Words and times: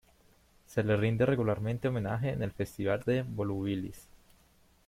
Se 0.65 0.81
le 0.81 0.97
rinde 0.97 1.27
regularmente 1.27 1.87
homenaje 1.87 2.31
en 2.31 2.41
el 2.41 2.49
Festival 2.51 3.03
de 3.05 3.21
Volubilis. 3.21 4.07